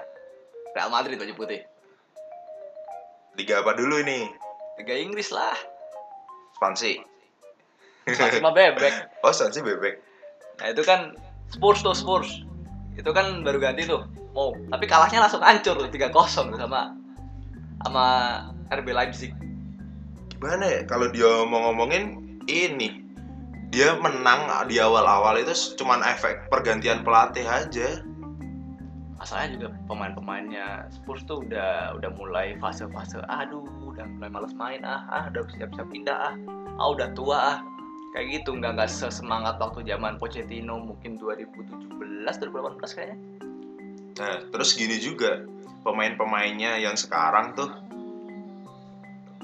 [0.77, 1.65] Real Madrid baju putih.
[3.34, 4.30] Liga apa dulu ini?
[4.77, 5.58] Liga Inggris lah.
[6.53, 7.01] Spansi.
[8.13, 8.93] Sama bebek.
[9.25, 9.97] Oh, Spansi bebek.
[10.62, 11.17] Nah, itu kan
[11.49, 12.30] Spurs tuh, Spurs.
[12.93, 14.06] Itu kan baru ganti tuh.
[14.38, 16.13] Oh, tapi kalahnya langsung hancur tuh 3-0
[16.53, 16.93] tuh sama
[17.82, 18.06] sama
[18.69, 19.34] RB Leipzig.
[20.38, 23.02] Gimana ya kalau dia mau ngomongin ini.
[23.73, 28.06] Dia menang di awal-awal itu cuman efek pergantian pelatih aja.
[29.17, 35.04] Masalahnya juga pemain-pemainnya Spurs tuh udah udah mulai fase-fase aduh udah mulai males main ah
[35.10, 36.34] ah udah siap-siap pindah ah
[36.78, 37.60] ah udah tua ah.
[38.13, 43.17] Kayak gitu nggak nggak sesemangat waktu zaman Pochettino mungkin 2017 2018 kayaknya.
[44.21, 45.43] Nah, terus gini juga
[45.82, 47.73] pemain-pemainnya yang sekarang tuh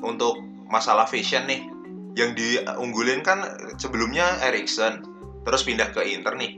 [0.05, 1.61] untuk masalah fashion nih
[2.17, 3.45] yang diunggulin kan
[3.77, 5.05] sebelumnya Erikson
[5.45, 6.57] terus pindah ke Inter nih.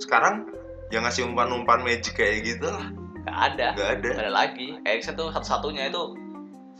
[0.00, 0.48] Sekarang
[0.88, 2.88] yang ngasih umpan-umpan magic kayak gitu lah.
[3.24, 3.68] Nggak ada.
[3.76, 4.08] Nggak ada.
[4.08, 4.68] Nggak ada lagi.
[4.88, 6.16] Erikson tuh satu-satunya itu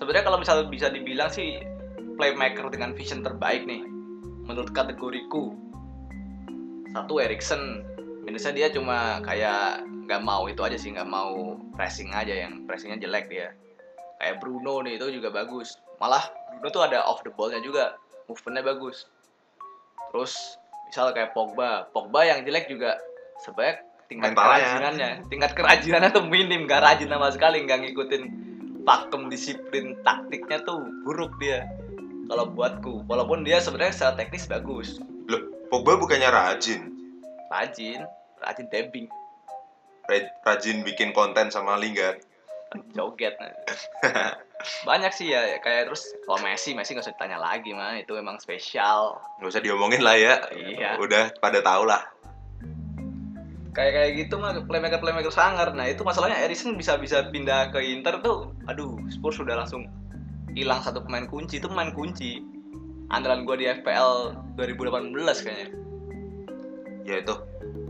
[0.01, 1.61] sebenarnya kalau misalnya bisa dibilang sih
[2.17, 3.85] playmaker dengan vision terbaik nih
[4.49, 5.53] menurut kategoriku.
[6.97, 7.85] Satu Erikson
[8.25, 13.01] minusnya dia cuma kayak nggak mau itu aja sih nggak mau pressing aja yang pressingnya
[13.01, 13.53] jelek dia.
[14.21, 17.99] Kayak Bruno nih itu juga bagus malah Bruno tuh ada off the ballnya juga.
[18.25, 19.05] Movementnya bagus.
[20.11, 20.57] Terus
[20.89, 21.91] misal kayak Pogba.
[21.93, 22.97] Pogba yang jelek juga
[23.45, 24.65] sebaik tingkat Mentalnya.
[24.65, 25.11] kerajinannya.
[25.29, 26.65] Tingkat kerajinannya tuh minim.
[26.65, 28.23] Gak rajin sama sekali nggak ngikutin
[28.85, 31.69] pakem disiplin taktiknya tuh buruk dia.
[32.25, 34.97] Kalau buatku walaupun dia sebenarnya secara teknis bagus.
[35.29, 36.89] Loh, Pogba bukannya rajin.
[37.53, 38.01] rajin.
[38.41, 39.05] Rajin
[40.05, 42.21] Ra- Rajin bikin konten sama Lingard.
[42.95, 43.35] Joget.
[44.89, 48.41] Banyak sih ya kayak terus kalau Messi Messi nggak usah ditanya lagi mah itu emang
[48.41, 49.21] spesial.
[49.39, 50.41] Nggak usah diomongin lah ya.
[50.55, 50.97] Iya.
[50.99, 52.03] Udah pada tahu lah.
[53.75, 55.75] kayak kayak gitu mah playmaker playmaker sangar.
[55.75, 59.91] Nah itu masalahnya Erikson bisa bisa pindah ke Inter tuh aduh Spurs sudah langsung
[60.55, 61.59] hilang satu pemain kunci.
[61.59, 62.39] Itu pemain kunci.
[63.11, 65.11] Andalan gua di FPL 2018
[65.43, 65.69] kayaknya.
[67.03, 67.35] Ya itu.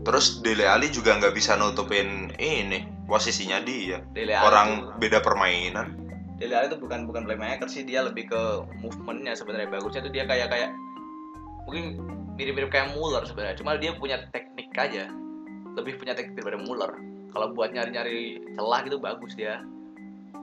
[0.01, 4.01] Terus Dele Alli juga nggak bisa nutupin ini posisinya dia.
[4.13, 5.87] Dele Alli Orang tuh- beda permainan.
[6.35, 8.41] Dele Alli itu bukan bukan playmaker sih dia lebih ke
[8.81, 9.69] movementnya sebenarnya.
[9.71, 10.69] Bagusnya tuh dia kayak kayak
[11.65, 11.97] mungkin
[12.35, 13.55] mirip-mirip kayak Muller sebenarnya.
[13.57, 15.07] Cuma dia punya teknik aja.
[15.77, 16.91] Lebih punya teknik daripada Muller
[17.31, 19.61] kalau buat nyari-nyari celah gitu bagus dia.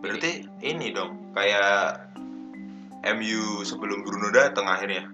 [0.03, 2.11] Berarti ini dong kayak
[3.03, 5.11] MU sebelum Bruno datang akhirnya.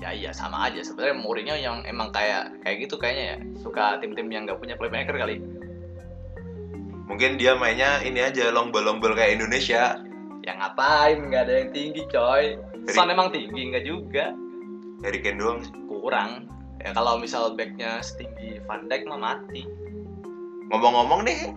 [0.00, 0.80] ya iya sama aja.
[0.80, 3.36] Sebenarnya Mourinho yang emang kayak kayak gitu kayaknya ya.
[3.60, 5.44] Suka tim-tim yang nggak punya playmaker kali
[7.10, 9.98] Mungkin dia mainnya ini aja long ball long ball kayak Indonesia.
[10.40, 12.56] yang ngapain nggak ada yang tinggi coy
[12.88, 14.32] Son emang tinggi nggak juga
[15.04, 16.48] Harry Kane doang kurang
[16.80, 19.68] ya kalau misal backnya setinggi Van Dijk mah mati
[20.70, 21.50] Ngomong-ngomong nih,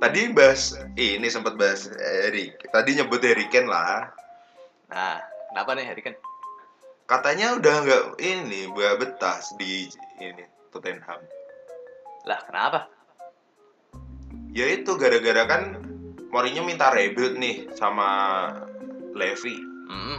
[0.00, 2.48] tadi bahas ini sempat bahas Harry.
[2.72, 4.08] Tadi nyebut Harry Kane lah.
[4.88, 5.20] nah
[5.52, 6.18] kenapa nih Harry Kane
[7.04, 9.86] Katanya udah nggak ini nggak betah di
[10.18, 11.20] ini Tottenham.
[12.24, 12.88] lah kenapa
[14.54, 15.62] Ya itu gara-gara kan
[16.34, 18.08] Mourinho minta rebuild nih sama
[19.14, 19.54] Levy.
[19.86, 20.18] hmm.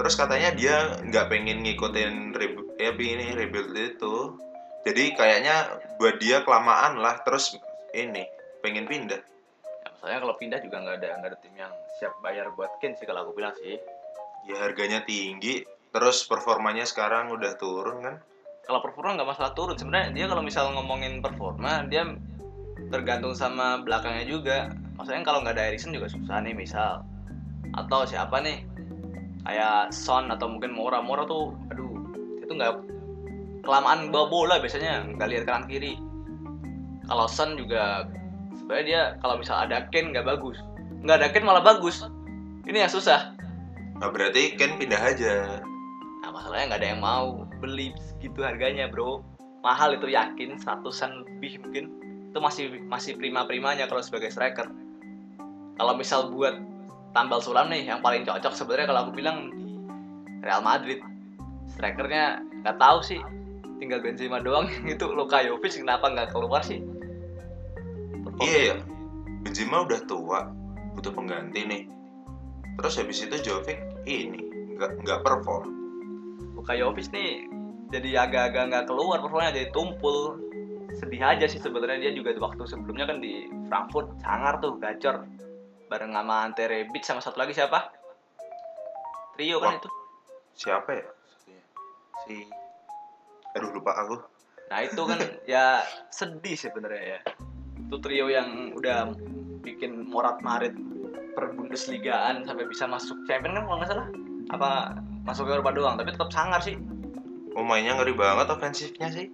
[0.00, 4.40] Terus katanya dia nggak pengen ngikutin rebuild, ya ini rebuild itu.
[4.88, 7.20] Jadi kayaknya buat dia kelamaan lah.
[7.20, 7.52] Terus
[7.92, 8.24] ini
[8.64, 9.20] pengen pindah.
[9.20, 12.96] Ya, masalahnya kalau pindah juga nggak ada nggak ada tim yang siap bayar buat Kane
[12.96, 13.76] sih kalau aku bilang sih.
[14.48, 15.68] Ya harganya tinggi.
[15.92, 18.16] Terus performanya sekarang udah turun kan?
[18.64, 19.76] Kalau performa nggak masalah turun.
[19.76, 22.08] Sebenarnya dia kalau misal ngomongin performa dia
[22.90, 24.58] tergantung sama belakangnya juga.
[24.98, 27.06] Maksudnya kalau nggak ada Erikson juga susah nih misal.
[27.78, 28.66] Atau siapa nih?
[29.46, 31.00] Kayak Son atau mungkin Mora.
[31.00, 31.94] Mora tuh, aduh,
[32.42, 32.74] itu nggak
[33.64, 35.96] kelamaan bawa bola biasanya nggak lihat kanan kiri.
[37.08, 38.04] Kalau Son juga
[38.58, 40.58] sebenarnya dia kalau misal ada Kane nggak bagus.
[41.00, 42.04] Nggak ada Kane malah bagus.
[42.68, 43.32] Ini yang susah.
[44.02, 45.64] Nah berarti Ken pindah aja.
[46.20, 49.20] Nah masalahnya nggak ada yang mau beli segitu harganya bro
[49.60, 51.92] Mahal itu yakin, seratusan lebih mungkin
[52.30, 54.70] Itu masih masih prima-primanya kalau sebagai striker
[55.74, 56.54] Kalau misal buat
[57.10, 59.74] tambal sulam nih yang paling cocok sebenarnya kalau aku bilang di
[60.46, 61.02] Real Madrid
[61.74, 63.20] Strikernya nggak tahu sih
[63.82, 66.78] Tinggal Benzema doang itu Luka Jovic kenapa nggak keluar sih
[68.40, 68.76] Iya ya.
[69.44, 70.48] Benzema udah tua,
[70.96, 71.82] butuh pengganti nih.
[72.80, 73.76] Terus habis itu Jovic
[74.08, 74.48] ini
[74.80, 75.68] nggak nggak perform.
[76.56, 77.44] Luka Jovic nih
[77.92, 80.40] jadi agak-agak nggak keluar performanya jadi tumpul
[80.98, 82.10] sedih aja sih sebenarnya.
[82.10, 85.26] Dia juga waktu sebelumnya kan di Frankfurt sangar tuh gacor.
[85.90, 87.90] Bareng sama Ante Rebic sama satu lagi siapa?
[89.34, 89.88] Trio kan itu.
[90.54, 91.06] Siapa ya?
[92.26, 92.46] Si
[93.58, 94.16] Aduh lupa aku.
[94.70, 95.18] nah itu kan
[95.50, 95.82] ya
[96.14, 97.20] sedih sebenarnya ya.
[97.82, 99.10] Itu trio yang udah
[99.66, 100.78] bikin morat marit
[101.34, 104.08] per Bundesligaan sampai bisa masuk champion kan kalau nggak salah.
[104.54, 104.70] Apa
[105.26, 106.78] masuk ke Eropa doang tapi tetap sangar sih.
[107.58, 109.26] Oh mainnya ngeri banget ofensifnya sih.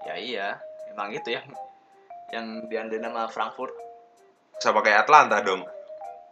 [0.00, 0.48] ya iya
[1.00, 1.48] emang itu yang
[2.30, 3.72] yang diandelin sama Frankfurt.
[4.60, 5.64] Sama kayak Atlanta dong.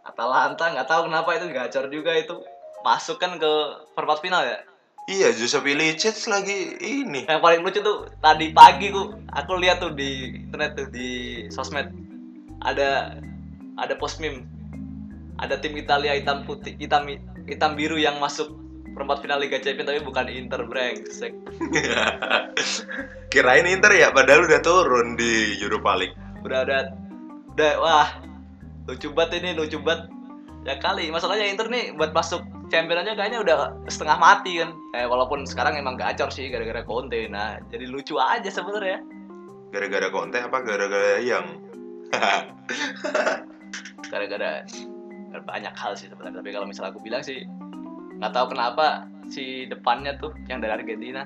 [0.05, 2.37] Atalanta nggak tahu kenapa itu gacor juga itu.
[2.85, 3.51] Masuk kan ke
[3.97, 4.61] perempat final ya?
[5.09, 7.25] Iya, Giuseppe Ilicic lagi ini.
[7.25, 11.09] yang paling lucu tuh tadi pagi ku aku lihat tuh di internet tuh di
[11.49, 11.89] sosmed.
[12.61, 13.17] Ada
[13.73, 14.45] ada post meme.
[15.41, 17.09] Ada tim Italia hitam putih hitam
[17.49, 18.53] hitam biru yang masuk
[18.99, 21.31] perempat final Liga Champions tapi bukan Inter brengsek
[23.29, 26.17] Kirain Inter ya, padahal udah turun di Europa League.
[26.41, 26.81] udah udah.
[27.53, 28.09] Udah wah.
[28.89, 30.09] Lucu banget ini lucu banget.
[30.65, 32.41] Ya kali masalahnya Inter nih buat masuk
[32.73, 34.73] champion aja kayaknya udah setengah mati kan.
[34.97, 37.29] Eh, walaupun sekarang emang gacor sih gara-gara Conte.
[37.29, 39.05] Nah jadi lucu aja sebenarnya.
[39.69, 41.45] Gara-gara Conte apa gara-gara yang?
[44.11, 44.65] gara-gara
[45.45, 46.41] banyak hal sih sebenarnya.
[46.41, 47.45] Tapi kalau misalnya aku bilang sih
[48.19, 51.23] nggak tahu kenapa si depannya tuh yang dari Argentina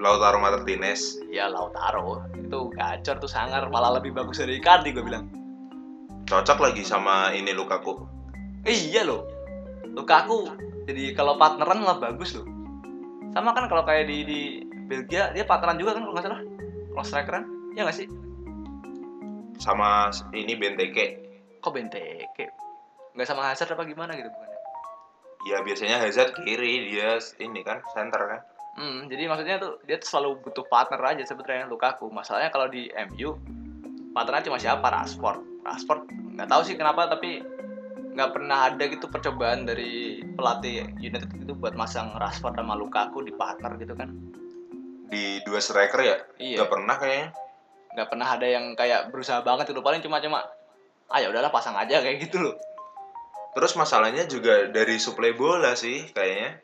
[0.00, 1.20] Lautaro Martinez.
[1.28, 5.28] ya Lautaro itu gacor tuh sangar malah lebih bagus dari Icardi gue bilang
[6.30, 8.06] Cocok lagi sama ini Lukaku.
[8.62, 9.26] Iya loh.
[9.82, 10.46] Lukaku
[10.86, 12.46] jadi kalau partneran malah bagus loh.
[13.34, 14.40] Sama kan kalau kayak di di
[14.86, 16.42] Belgia dia partneran juga kan kalau nggak salah.
[16.90, 17.44] long strikeran
[17.78, 18.06] ya nggak sih
[19.62, 21.22] sama ini Benteke
[21.62, 22.50] kok Benteke
[23.14, 24.49] nggak sama Hazard apa gimana gitu bukan
[25.42, 30.08] ya biasanya Hazard kiri dia ini kan center kan Hmm, jadi maksudnya tuh dia tuh
[30.08, 32.06] selalu butuh partner aja sebenarnya Lukaku.
[32.08, 33.36] Masalahnya kalau di MU
[34.10, 34.86] partnernya cuma siapa?
[34.88, 35.42] Rashford.
[35.60, 37.42] Rashford nggak tahu sih kenapa tapi
[38.10, 43.34] nggak pernah ada gitu percobaan dari pelatih United itu buat masang Rashford sama Lukaku di
[43.34, 44.08] partner gitu kan.
[45.10, 46.62] di dua striker ya Iya.
[46.62, 47.28] nggak pernah kayaknya
[47.90, 50.46] Nggak pernah ada yang kayak berusaha banget itu paling cuma cuma
[51.10, 52.54] ah ya udahlah pasang aja kayak gitu loh.
[53.50, 56.62] Terus masalahnya juga dari suplai bola sih kayaknya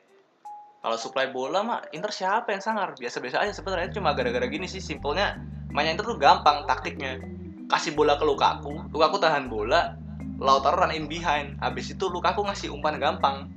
[0.76, 2.94] Kalau supply bola mah Inter siapa yang sangar?
[2.94, 5.34] Biasa-biasa aja sebenarnya cuma gara-gara gini sih simpelnya
[5.74, 7.18] mainnya Inter tuh gampang taktiknya.
[7.66, 9.98] Kasih bola ke Lukaku, Lukaku tahan bola,
[10.38, 11.58] Lautaro run in behind.
[11.58, 13.50] Habis itu Lukaku ngasih umpan gampang.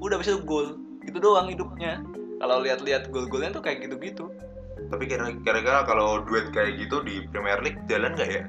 [0.00, 0.80] Udah habis itu gol.
[1.04, 2.00] Itu doang hidupnya.
[2.40, 4.32] Kalau lihat-lihat gol-golnya tuh kayak gitu-gitu.
[4.88, 8.44] tapi kira- kira-kira kalau duet kayak gitu di Premier League jalan nggak ya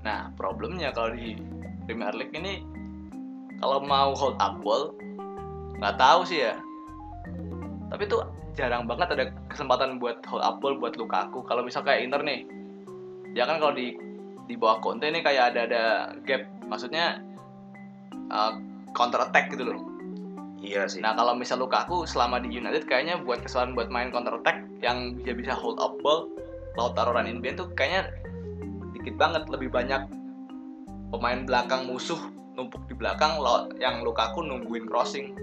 [0.00, 1.36] Nah, problemnya kalau di
[1.84, 2.64] Premier League ini
[3.58, 4.94] kalau mau hold up ball
[5.78, 6.58] nggak tahu sih ya.
[7.88, 8.26] Tapi tuh
[8.58, 11.46] jarang banget ada kesempatan buat hold up ball buat Lukaku.
[11.46, 12.42] Kalau misal kayak Inter nih,
[13.38, 13.94] ya kan kalau di
[14.50, 15.84] di bawah Conte ini kayak ada ada
[16.26, 17.22] gap, maksudnya
[18.32, 18.58] uh,
[18.96, 19.78] counter attack gitu loh.
[20.58, 24.42] iya sih Nah kalau misal Lukaku selama di United kayaknya buat kesalahan buat main counter
[24.42, 26.26] attack yang bisa bisa hold up ball,
[26.74, 28.10] Lautaro run in behind tuh kayaknya
[28.90, 30.02] dikit banget, lebih banyak
[31.14, 32.18] pemain belakang musuh
[32.58, 35.38] numpuk di belakang, lo- yang Lukaku nungguin crossing.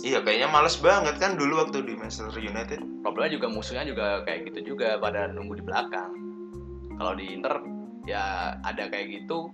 [0.00, 4.52] iya kayaknya males banget kan dulu waktu di Manchester United Problemnya juga musuhnya juga kayak
[4.52, 6.12] gitu juga pada nunggu di belakang.
[6.96, 7.60] Kalau di Inter
[8.04, 9.48] ya ada kayak gitu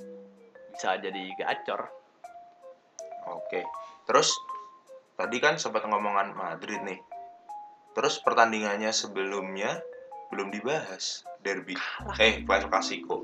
[0.71, 1.87] bisa jadi gacor.
[3.23, 3.61] oke
[4.07, 4.33] terus
[5.15, 6.99] tadi kan sempat ngomongan Madrid nih
[7.93, 9.79] terus pertandingannya sebelumnya
[10.33, 11.79] belum dibahas derby
[12.19, 13.23] eh Clasico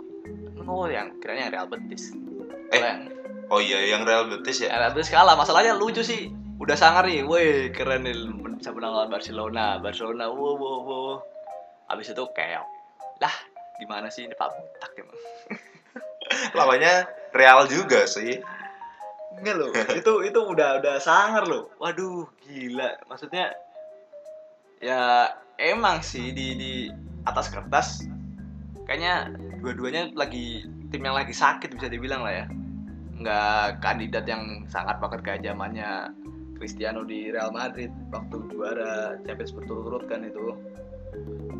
[0.63, 2.11] Oh yang kiranya Real Betis.
[2.75, 2.83] Eh.
[2.83, 3.16] Yang
[3.51, 5.35] oh iya yang Real Betis ya Real Betis kalah.
[5.39, 6.31] Masalahnya lucu sih.
[6.57, 8.17] Udah sangar nih, weh keren nih
[8.57, 9.77] bisa menang lawan Barcelona.
[9.77, 11.17] Barcelona, wow wow wow.
[11.93, 12.67] Abis itu keok.
[13.21, 13.35] Lah,
[13.77, 15.21] gimana sih ini Pak Butak emang?
[16.59, 17.07] lawannya
[17.37, 18.41] Real juga sih
[19.37, 21.69] Enggak loh, itu itu udah udah sangar loh.
[21.77, 22.97] Waduh, gila.
[23.05, 23.53] Maksudnya
[24.81, 25.29] ya
[25.61, 26.73] emang sih di di
[27.29, 28.05] atas kertas
[28.89, 32.47] kayaknya dua-duanya lagi tim yang lagi sakit bisa dibilang lah ya.
[33.17, 36.13] Nggak kandidat yang sangat banget kayak zamannya
[36.57, 40.57] Cristiano di Real Madrid waktu juara Champions berturut-turut kan itu.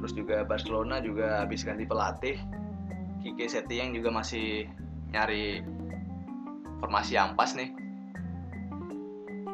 [0.01, 2.37] Terus juga Barcelona juga habis ganti pelatih.
[3.25, 4.69] Kike Setieng juga masih
[5.13, 5.65] nyari
[6.81, 7.73] formasi yang pas nih.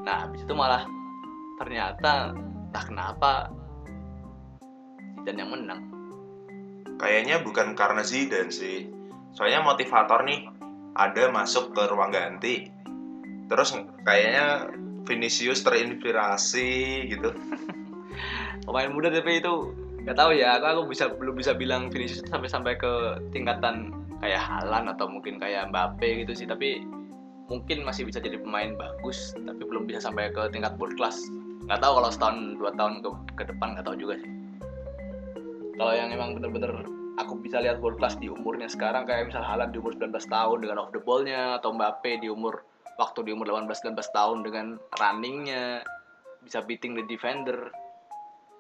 [0.03, 0.83] Nah, habis itu malah
[1.63, 3.33] ternyata entah kenapa
[5.23, 5.81] Zidane yang menang.
[6.99, 8.91] Kayaknya bukan karena Zidane sih.
[9.33, 10.51] Soalnya motivator nih
[10.97, 12.69] ada masuk ke ruang ganti.
[13.49, 14.73] Terus kayaknya
[15.05, 16.71] Vinicius terinspirasi
[17.11, 17.35] gitu.
[18.67, 22.51] Pemain muda tapi itu nggak tahu ya, aku, aku bisa belum bisa bilang Vinicius sampai
[22.51, 26.83] sampai ke tingkatan kayak Halan atau mungkin kayak Mbappe gitu sih, tapi
[27.51, 31.19] mungkin masih bisa jadi pemain bagus, tapi belum bisa sampai ke tingkat world class.
[31.67, 34.31] Nggak tahu kalau setahun dua tahun ke, ke depan nggak tahu juga sih.
[35.79, 36.87] Kalau yang emang bener-bener
[37.19, 40.59] aku bisa lihat world class di umurnya sekarang kayak misal Halan di umur 19 tahun
[40.65, 42.65] dengan off the ball-nya atau Mbappe di umur
[42.97, 45.85] waktu di umur 18-19 tahun dengan runningnya
[46.41, 47.69] bisa beating the defender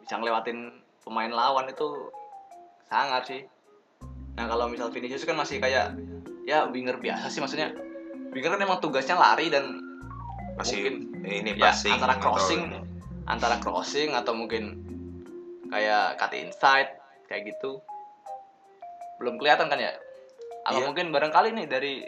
[0.00, 2.08] bisa ngelewatin pemain lawan itu
[2.86, 3.40] sangat sih
[4.34, 5.96] nah kalau misal Vinicius kan masih kayak
[6.44, 7.72] ya winger biasa sih maksudnya
[8.32, 9.80] winger kan emang tugasnya lari dan
[10.52, 11.24] Masih Mungkin.
[11.24, 12.60] ini Ya, passing antara atau crossing.
[12.68, 12.78] ini.
[13.24, 14.84] antara crossing atau mungkin
[15.72, 16.92] kayak cut inside
[17.24, 17.80] kayak gitu
[19.22, 19.94] belum kelihatan kan ya
[20.66, 20.86] atau Iya.
[20.90, 22.02] mungkin barangkali nih dari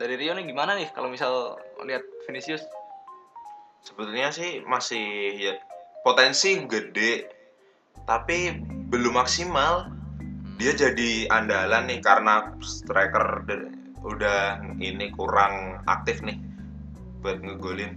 [0.00, 2.64] dari Rio nih gimana nih kalau misal lihat Vinicius
[3.86, 5.06] Sebetulnya sih masih
[5.38, 5.54] ya
[6.02, 7.30] potensi gede
[8.02, 8.58] tapi
[8.90, 9.94] belum maksimal.
[10.56, 13.46] Dia jadi andalan nih karena striker
[14.02, 16.34] udah ini kurang aktif nih
[17.22, 17.94] buat ngegolin.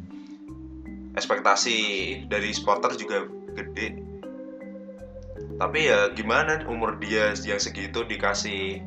[1.18, 1.78] Ekspektasi
[2.30, 3.26] dari supporter juga
[3.58, 4.09] gede.
[5.60, 8.80] Tapi ya gimana umur dia yang segitu dikasih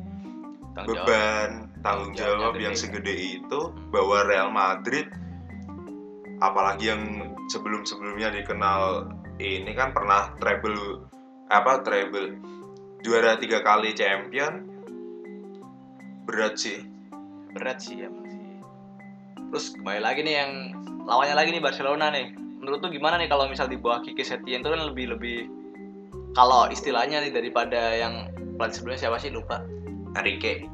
[0.73, 1.05] Tanggung jawab.
[1.05, 1.49] beban
[1.85, 2.81] tanggung Jawabnya jawab yang gede.
[2.81, 3.59] segede itu
[3.93, 5.05] bahwa Real Madrid
[6.41, 7.01] apalagi yang
[7.53, 11.05] sebelum-sebelumnya dikenal ini kan pernah treble
[11.53, 12.39] apa treble
[13.05, 14.65] juara tiga kali champion
[16.25, 16.81] berat sih
[17.53, 18.43] berat sih emang sih
[19.53, 20.51] terus kembali lagi nih yang
[21.05, 24.63] lawannya lagi nih Barcelona nih menurut tuh gimana nih kalau misal di bawah Kike Setien
[24.63, 25.51] itu kan lebih lebih
[26.33, 29.29] kalau istilahnya nih daripada yang pelatih sebelumnya siapa sih?
[29.29, 29.61] Lupa.
[30.17, 30.65] Enrique.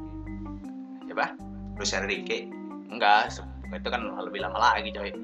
[1.08, 1.36] Siapa?
[1.76, 2.48] Luis Enrique.
[2.90, 3.32] Enggak
[3.70, 5.14] itu kan lebih lama lagi coy.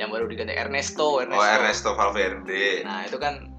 [0.00, 1.90] Yang baru diganti Ernesto Ernesto, oh Ernesto.
[1.94, 2.82] Valverde.
[2.82, 3.52] Nah itu kan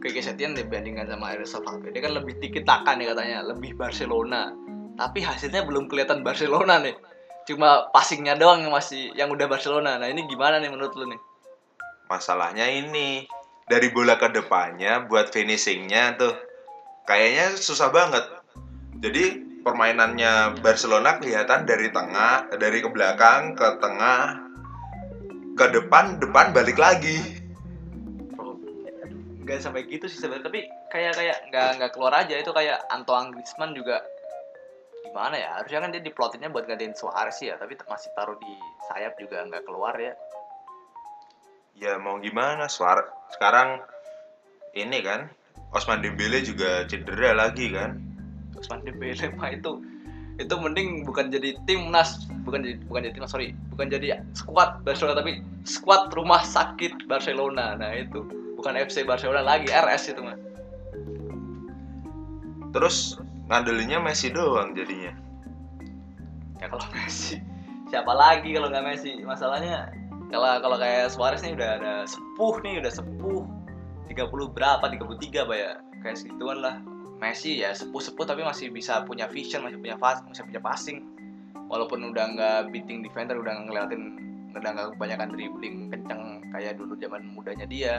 [0.00, 1.98] Kike Setien dibandingkan sama Ernesto Valverde.
[2.00, 4.50] Kan lebih tiki taka nih katanya lebih Barcelona.
[4.96, 6.96] Tapi hasilnya belum kelihatan Barcelona nih.
[7.46, 10.00] Cuma passingnya doang yang masih yang udah Barcelona.
[10.00, 11.20] Nah ini gimana nih menurut lu nih?
[12.10, 13.28] Masalahnya ini
[13.66, 16.34] dari bola ke depannya buat finishingnya tuh
[17.02, 18.22] kayaknya susah banget.
[19.02, 24.46] Jadi permainannya Barcelona kelihatan dari tengah dari ke belakang ke tengah
[25.58, 27.42] ke depan depan balik lagi.
[29.42, 32.38] Nggak sampai gitu sih sebenarnya tapi kayak kayak nggak nggak keluar aja.
[32.38, 33.98] Itu kayak Antoine Griezmann juga
[35.10, 35.58] gimana ya?
[35.58, 38.52] Harusnya kan dia diplotinnya buat gantiin Suarez ya tapi masih taruh di
[38.94, 40.14] sayap juga nggak keluar ya
[41.76, 42.66] ya mau gimana?
[42.66, 43.04] Suara
[43.36, 43.84] sekarang
[44.76, 45.28] ini kan
[45.72, 48.00] Osman Dembele juga cedera lagi kan?
[48.56, 49.84] Usman Dembele mah itu
[50.36, 55.16] itu mending bukan jadi timnas bukan jadi bukan jadi timnas sorry bukan jadi squad Barcelona
[55.16, 57.76] tapi squad rumah sakit Barcelona.
[57.76, 58.24] Nah itu
[58.56, 60.36] bukan FC Barcelona lagi RS itu mah.
[62.76, 63.16] Terus
[63.48, 65.12] ngandelinnya Messi doang jadinya.
[66.60, 67.40] Ya kalau Messi
[67.86, 69.22] siapa lagi kalau nggak Messi?
[69.22, 69.88] Masalahnya
[70.30, 73.42] kalau kalau kayak Suarez nih udah ada sepuh nih udah sepuh.
[74.06, 75.72] 30 berapa 33 apa ya?
[76.02, 76.76] Kayak segituan lah.
[77.16, 80.98] Messi ya sepuh-sepuh tapi masih bisa punya vision masih punya pas masih punya passing.
[81.66, 84.20] Walaupun udah nggak beating defender udah ngeliatin
[84.56, 87.94] udah nggak kebanyakan dribbling kenceng kayak dulu zaman mudanya dia.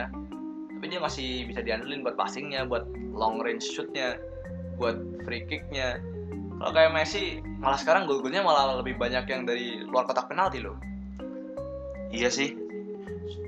[0.78, 4.20] Tapi dia masih bisa diandelin buat passingnya buat long range shootnya
[4.78, 5.98] buat free kicknya.
[6.58, 10.78] Kalau kayak Messi malah sekarang gol-golnya malah lebih banyak yang dari luar kotak penalti loh
[12.12, 12.56] Iya sih.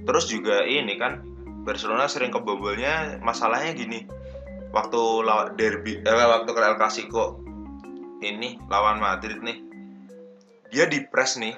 [0.05, 1.25] Terus juga ini kan
[1.65, 4.05] Barcelona sering kebobolnya masalahnya gini.
[4.71, 7.43] Waktu lawan derby eh, waktu ke El Clasico
[8.21, 9.59] ini lawan Madrid nih.
[10.71, 11.57] Dia di press nih.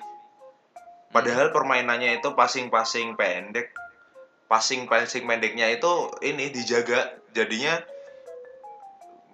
[1.13, 3.77] Padahal permainannya itu passing-passing pendek.
[4.49, 7.21] Passing-passing pendeknya itu ini dijaga.
[7.37, 7.77] Jadinya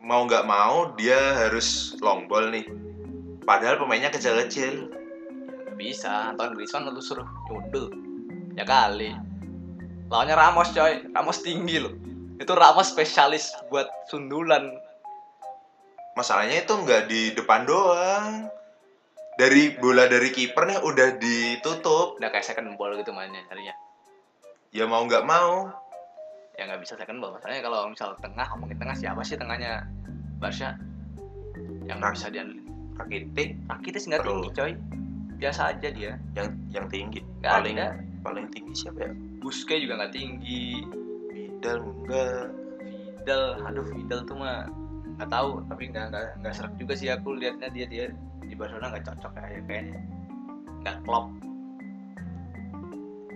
[0.03, 2.67] mau nggak mau dia harus long ball nih.
[3.47, 4.91] Padahal pemainnya kecil-kecil.
[5.79, 7.95] Bisa Antoine Griezmann lu suruh nyundul
[8.59, 9.15] ya kali.
[10.11, 11.07] Lawannya Ramos coy.
[11.15, 11.95] Ramos tinggi loh.
[12.43, 14.75] Itu Ramos spesialis buat sundulan.
[16.19, 18.51] Masalahnya itu nggak di depan doang.
[19.39, 22.19] Dari bola dari kipernya udah ditutup.
[22.19, 23.71] Udah kayak second ball gitu mainnya harinya
[24.75, 25.71] ya mau nggak mau.
[26.59, 27.39] Ya nggak bisa second ball.
[27.39, 29.87] Masalahnya kalau misal tengah ngomongin tengah siapa sih tengahnya?
[30.43, 30.75] Barca.
[31.87, 32.67] Yang nggak bisa diandelin
[32.99, 33.49] Rakitic.
[33.71, 34.73] Rakitic nggak tinggi coy
[35.39, 36.13] biasa aja dia.
[36.35, 37.21] Yang yang tinggi.
[37.41, 37.89] Nggak paling ada.
[38.19, 39.13] paling tinggi siapa ya?
[39.39, 40.83] Busquets juga nggak tinggi.
[41.31, 42.47] Vidal enggak.
[42.83, 44.67] Vidal aduh Vidal tuh mah
[45.19, 48.05] nggak tahu tapi nggak nggak nggak serak juga sih aku lihatnya dia dia
[48.43, 49.99] di Barcelona nggak cocok kayak kayaknya.
[50.83, 51.27] Nggak klop.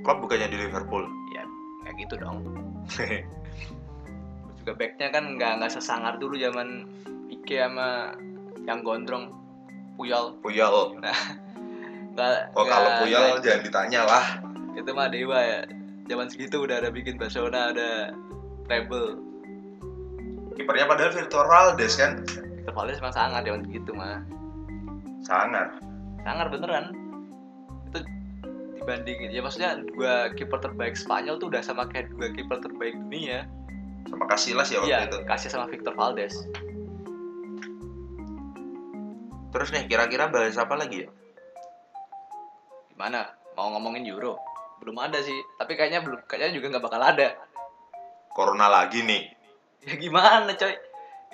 [0.03, 1.07] Klub bukannya di Liverpool?
[1.39, 1.47] Ya
[1.87, 2.43] kayak gitu dong.
[4.63, 6.87] Juga backnya kan nggak nggak sesangar dulu zaman
[7.31, 8.15] Ike sama
[8.67, 9.31] yang gondrong
[9.95, 10.39] Puyol.
[10.43, 10.99] Puyol.
[10.99, 11.17] Nggak
[12.57, 14.25] oh kalau Puyol jangan ditanya lah.
[14.77, 15.61] Itu mah dewa ya.
[16.11, 18.13] Zaman segitu udah ada bikin Barcelona ada
[18.69, 19.21] treble
[20.53, 22.25] kipernya padahal Victor Valdes kan?
[22.29, 24.21] Victor Valdes emang sangat zaman segitu mah.
[25.25, 25.73] Sangat
[26.27, 26.93] sangar beneran.
[27.89, 28.05] Itu
[28.77, 29.33] dibandingin.
[29.33, 33.49] Ya maksudnya dua kiper terbaik Spanyol tuh udah sama kayak dua kiper terbaik dunia.
[34.11, 35.19] Sama Casillas ya waktu iya itu?
[35.25, 36.35] Kasih sama Victor Valdes.
[39.53, 41.11] Terus nih kira-kira bahas apa lagi ya
[43.03, 44.39] gimana mau ngomongin Euro?
[44.79, 45.35] Belum ada sih.
[45.59, 47.35] Tapi kayaknya belum kayaknya juga nggak bakal ada.
[48.31, 49.27] Corona lagi nih.
[49.83, 50.71] Ya gimana coy?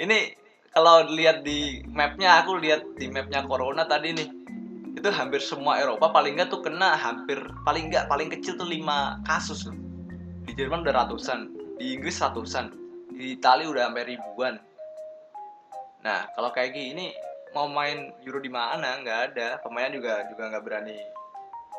[0.00, 0.32] Ini
[0.72, 4.28] kalau lihat di mapnya aku lihat di mapnya Corona tadi nih.
[4.96, 7.36] Itu hampir semua Eropa paling nggak tuh kena hampir
[7.68, 9.76] paling nggak paling kecil tuh lima kasus loh.
[10.48, 12.72] Di Jerman udah ratusan di Inggris ratusan
[13.12, 14.56] di Italia udah sampai ribuan.
[16.00, 17.12] Nah kalau kayak gini
[17.52, 19.04] mau main Euro di mana?
[19.04, 19.60] Nggak ada.
[19.60, 21.17] Pemainnya juga juga nggak berani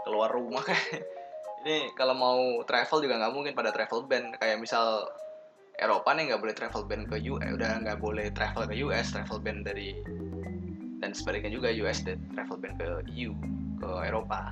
[0.09, 0.65] keluar rumah.
[1.61, 4.33] Ini kalau mau travel juga nggak mungkin pada travel ban.
[4.41, 5.05] Kayak misal
[5.79, 9.39] Eropa nih nggak boleh travel ban ke US udah nggak boleh travel ke US travel
[9.39, 9.95] ban dari
[10.99, 13.31] dan sebaliknya juga US dan travel ban ke EU
[13.79, 14.51] ke Eropa.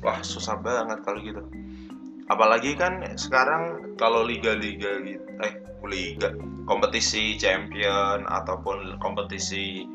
[0.00, 1.42] Wah susah banget kalau gitu.
[2.26, 5.54] Apalagi kan sekarang kalau liga-liga gitu, eh
[5.86, 6.34] liga,
[6.66, 9.86] kompetisi champion ataupun kompetisi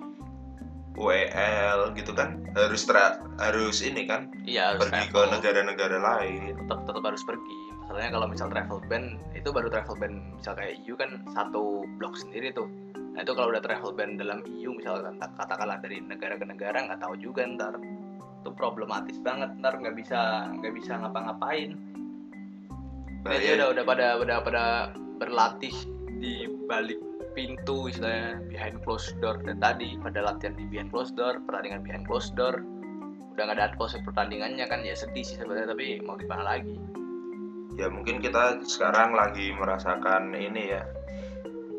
[0.96, 5.32] UEL gitu kan harus tra- harus ini kan iya harus pergi ke travel.
[5.40, 6.54] negara-negara lain.
[6.60, 10.80] tetap tetap harus pergi masalahnya kalau misal travel ban itu baru travel ban misal kayak
[10.84, 12.68] EU kan satu blok sendiri tuh
[13.12, 16.78] nah itu kalau udah travel ban dalam EU misalkan kata- katakanlah dari negara ke negara
[16.88, 17.76] nggak tahu juga ntar
[18.42, 21.76] itu problematis banget ntar nggak bisa nggak bisa ngapa-ngapain
[23.22, 23.56] Nah, dia iya.
[23.62, 24.64] udah udah pada udah pada
[25.22, 25.70] berlatih
[26.18, 26.98] di balik
[27.32, 29.40] pintu istilahnya behind closed door.
[29.42, 32.60] Dan tadi pada latihan di behind closed door pertandingan behind closed door
[33.32, 36.76] udah nggak ada proses pertandingannya kan ya sedih sih sebenarnya tapi mau gimana lagi?
[37.80, 40.84] Ya mungkin kita sekarang lagi merasakan ini ya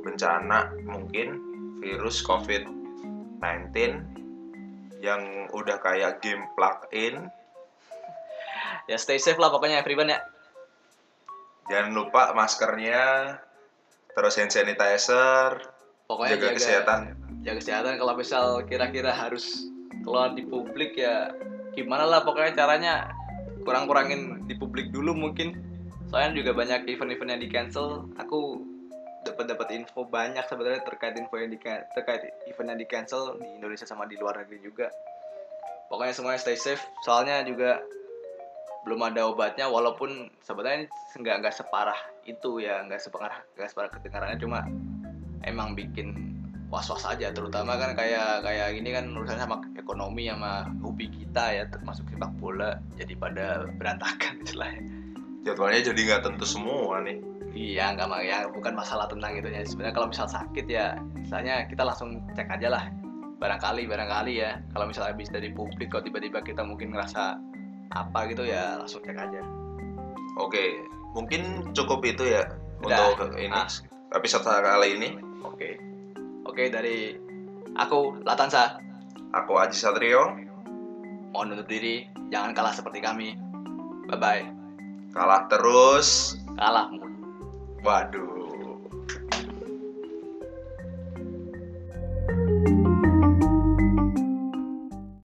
[0.03, 1.39] bencana mungkin
[1.85, 3.45] virus COVID-19
[5.05, 5.23] yang
[5.53, 7.29] udah kayak game plug in.
[8.89, 10.25] Ya stay safe lah pokoknya everyone ya.
[11.69, 13.37] Jangan lupa maskernya
[14.13, 15.73] terus hand sanitizer
[16.05, 17.01] pokoknya jaga kesehatan.
[17.43, 17.93] jaga kesehatan.
[17.97, 19.67] Kalau misal kira-kira harus
[20.05, 21.33] keluar di publik ya
[21.73, 22.95] gimana lah pokoknya caranya.
[23.63, 25.55] Kurang-kurangin di publik dulu mungkin.
[26.11, 28.61] Soalnya juga banyak event-event yang di cancel aku
[29.23, 31.59] dapat dapat info banyak sebenarnya terkait info yang di
[31.95, 34.91] terkait event yang di cancel di Indonesia sama di luar negeri juga.
[35.89, 36.83] Pokoknya semuanya stay safe.
[37.07, 37.81] Soalnya juga
[38.83, 44.39] belum ada obatnya walaupun sebenarnya nggak nggak separah itu ya nggak separah nggak separah kedengarannya
[44.43, 44.67] cuma
[45.47, 46.33] emang bikin
[46.73, 51.65] was-was aja terutama kan kayak kayak gini kan urusannya sama ekonomi sama hobi kita ya
[51.69, 54.81] termasuk sepak bola jadi pada berantakan istilahnya.
[55.45, 57.21] Jadwalnya jadi nggak tentu semua nih.
[57.53, 59.61] Iya nggak ma- ya bukan masalah tentang itunya.
[59.69, 62.85] Sebenarnya kalau misal sakit ya misalnya kita langsung cek aja lah.
[63.37, 64.57] Barangkali barangkali ya.
[64.73, 67.37] Kalau misalnya habis dari publik kok tiba-tiba kita mungkin ngerasa
[67.93, 69.43] apa gitu ya langsung cek aja.
[70.41, 70.81] Oke
[71.13, 72.49] mungkin cukup itu ya
[72.83, 73.13] Udah.
[73.15, 73.69] untuk ini Ah.
[74.17, 75.11] episode kali ini.
[75.45, 75.77] Oke.
[76.49, 77.17] Oke dari
[77.77, 78.81] aku Latansa.
[79.33, 80.37] Aku Aji Satrio.
[81.33, 83.37] Mohon undur diri jangan kalah seperti kami.
[84.09, 84.45] Bye bye
[85.13, 86.41] kalah terus.
[86.57, 86.89] Kalah
[87.83, 88.32] waduh